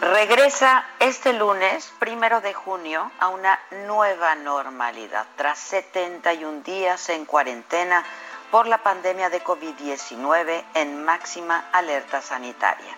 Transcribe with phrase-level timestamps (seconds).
[0.00, 8.04] regresa este lunes, primero de junio, a una nueva normalidad tras 71 días en cuarentena
[8.50, 12.96] por la pandemia de COVID-19 en máxima alerta sanitaria.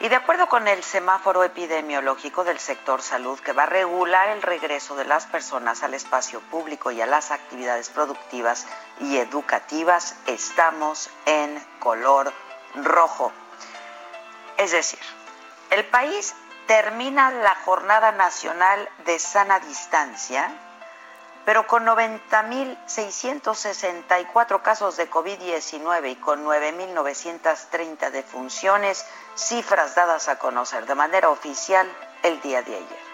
[0.00, 4.42] Y de acuerdo con el semáforo epidemiológico del sector salud que va a regular el
[4.42, 8.66] regreso de las personas al espacio público y a las actividades productivas
[9.00, 12.32] y educativas, estamos en color
[12.76, 13.32] rojo.
[14.56, 15.00] Es decir,
[15.70, 16.34] el país
[16.66, 20.50] termina la jornada nacional de sana distancia,
[21.44, 30.94] pero con 90.664 casos de COVID-19 y con 9.930 defunciones, cifras dadas a conocer de
[30.94, 31.90] manera oficial
[32.22, 33.08] el día de ayer.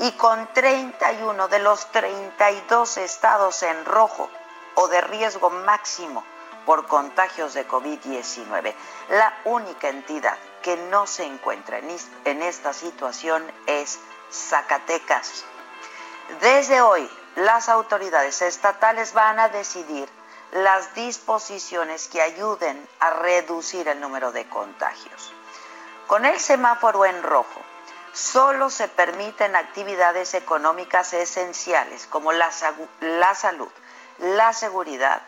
[0.00, 4.28] Y con 31 de los 32 estados en rojo
[4.74, 6.24] o de riesgo máximo
[6.66, 8.74] por contagios de COVID-19.
[9.10, 13.98] La única entidad que no se encuentra en esta situación es
[14.32, 15.44] Zacatecas.
[16.40, 20.08] Desde hoy, las autoridades estatales van a decidir
[20.52, 25.34] las disposiciones que ayuden a reducir el número de contagios.
[26.06, 27.60] Con el semáforo en rojo,
[28.14, 32.50] solo se permiten actividades económicas esenciales como la,
[33.00, 33.70] la salud,
[34.18, 35.20] la seguridad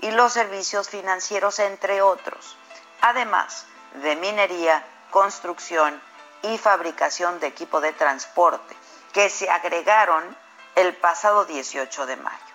[0.00, 2.56] y los servicios financieros, entre otros.
[3.02, 6.00] Además, de minería, construcción
[6.42, 8.76] y fabricación de equipo de transporte,
[9.12, 10.36] que se agregaron
[10.76, 12.50] el pasado 18 de mayo.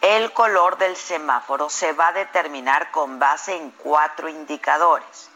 [0.00, 5.30] El color del semáforo se va a determinar con base en cuatro indicadores.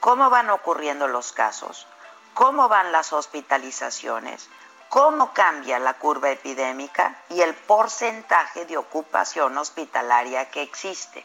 [0.00, 1.86] Cómo van ocurriendo los casos,
[2.34, 4.48] cómo van las hospitalizaciones,
[4.88, 11.24] cómo cambia la curva epidémica y el porcentaje de ocupación hospitalaria que existe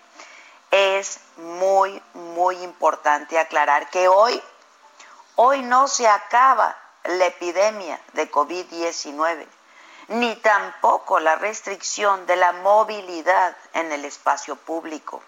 [0.75, 4.41] es muy, muy importante aclarar que hoy,
[5.37, 6.75] hoy no se acaba
[7.05, 9.47] la epidemia de COVID-19,
[10.09, 15.23] ni tampoco la restricción de la movilidad en el espacio público.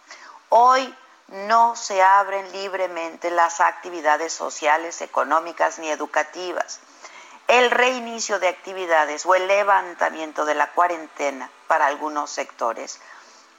[0.50, 0.94] Hoy
[1.30, 6.82] no se abren libremente las actividades sociales, económicas ni educativas.
[7.48, 13.00] El reinicio de actividades o el levantamiento de la cuarentena para algunos sectores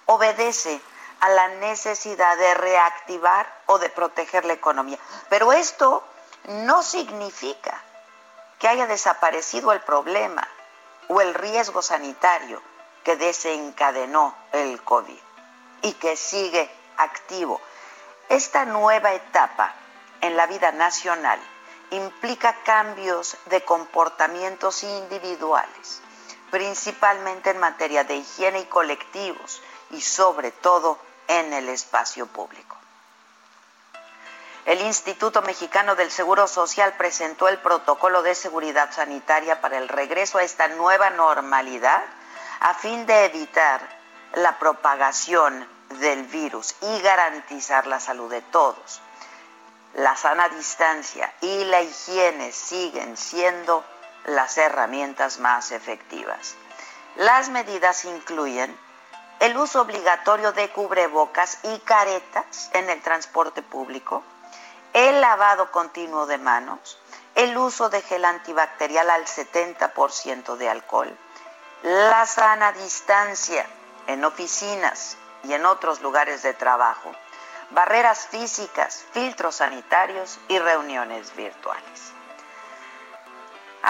[0.05, 0.83] obedece
[1.27, 4.99] la necesidad de reactivar o de proteger la economía.
[5.29, 6.05] Pero esto
[6.45, 7.83] no significa
[8.59, 10.47] que haya desaparecido el problema
[11.09, 12.63] o el riesgo sanitario
[13.05, 15.19] que desencadenó el COVID
[15.83, 17.61] y que sigue activo.
[18.29, 19.75] Esta nueva etapa
[20.21, 21.41] en la vida nacional
[21.91, 26.03] implica cambios de comportamientos individuales,
[26.51, 32.77] principalmente en materia de higiene y colectivos y sobre todo en el espacio público.
[34.67, 40.37] El Instituto Mexicano del Seguro Social presentó el protocolo de seguridad sanitaria para el regreso
[40.37, 42.03] a esta nueva normalidad
[42.61, 43.81] a fin de evitar
[44.35, 45.67] la propagación
[46.01, 49.01] del virus y garantizar la salud de todos.
[49.95, 53.85] La sana distancia y la higiene siguen siendo
[54.27, 56.57] las herramientas más efectivas.
[57.17, 58.79] Las medidas incluyen
[59.41, 64.23] el uso obligatorio de cubrebocas y caretas en el transporte público,
[64.93, 66.99] el lavado continuo de manos,
[67.35, 71.17] el uso de gel antibacterial al 70% de alcohol,
[71.83, 73.65] la sana distancia
[74.09, 77.13] en oficinas y en otros lugares de trabajo,
[77.71, 82.18] barreras físicas, filtros sanitarios y reuniones virtuales.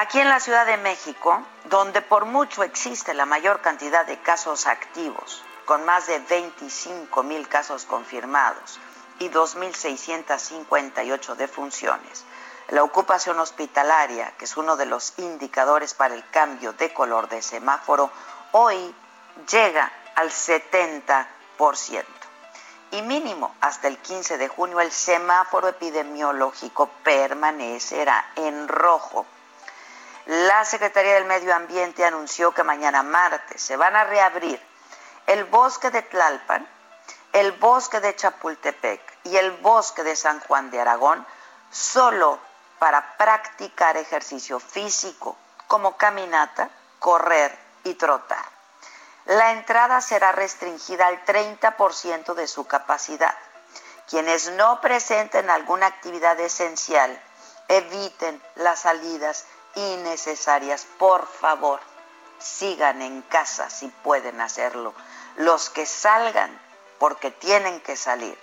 [0.00, 4.68] Aquí en la Ciudad de México, donde por mucho existe la mayor cantidad de casos
[4.68, 8.78] activos, con más de 25 mil casos confirmados
[9.18, 12.24] y 2.658 defunciones.
[12.68, 17.42] La ocupación hospitalaria, que es uno de los indicadores para el cambio de color de
[17.42, 18.12] semáforo,
[18.52, 18.94] hoy
[19.50, 21.26] llega al 70%.
[22.92, 29.26] Y mínimo hasta el 15 de junio el semáforo epidemiológico permanecerá en rojo.
[30.28, 34.60] La Secretaría del Medio Ambiente anunció que mañana martes se van a reabrir
[35.26, 36.68] el bosque de Tlalpan,
[37.32, 41.26] el bosque de Chapultepec y el bosque de San Juan de Aragón
[41.70, 42.38] solo
[42.78, 48.44] para practicar ejercicio físico como caminata, correr y trotar.
[49.24, 53.34] La entrada será restringida al 30% de su capacidad.
[54.10, 57.18] Quienes no presenten alguna actividad esencial,
[57.68, 60.86] eviten las salidas innecesarias.
[60.98, 61.80] Por favor,
[62.38, 64.94] sigan en casa si pueden hacerlo.
[65.36, 66.58] Los que salgan
[66.98, 68.38] porque tienen que salir,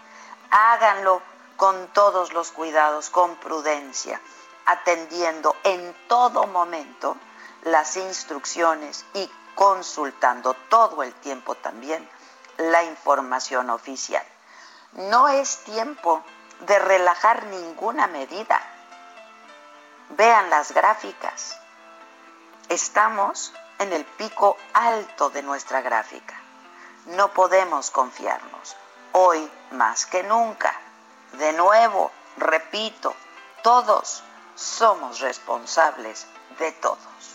[0.52, 1.22] háganlo
[1.58, 4.20] con todos los cuidados, con prudencia,
[4.66, 7.18] atendiendo en todo momento
[7.64, 12.08] las instrucciones y consultando todo el tiempo también
[12.58, 14.24] la información oficial.
[14.94, 16.24] No es tiempo
[16.62, 18.62] de relajar ninguna medida.
[20.18, 21.60] Vean las gráficas.
[22.70, 26.40] Estamos en el pico alto de nuestra gráfica.
[27.08, 28.78] No podemos confiarnos.
[29.12, 30.74] Hoy más que nunca.
[31.34, 33.14] De nuevo, repito,
[33.62, 34.24] todos
[34.56, 36.28] somos responsables
[36.60, 37.35] de todos.